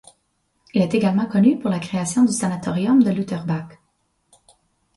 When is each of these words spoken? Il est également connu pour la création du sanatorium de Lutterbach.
Il 0.73 0.81
est 0.81 0.95
également 0.95 1.27
connu 1.27 1.59
pour 1.59 1.69
la 1.69 1.77
création 1.77 2.23
du 2.25 2.31
sanatorium 2.33 3.03
de 3.03 3.11
Lutterbach. 3.11 3.77